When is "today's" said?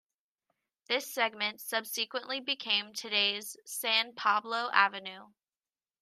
2.91-3.55